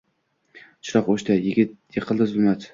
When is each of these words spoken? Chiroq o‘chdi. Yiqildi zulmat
Chiroq 0.87 1.11
o‘chdi. 1.17 1.37
Yiqildi 1.53 2.31
zulmat 2.35 2.69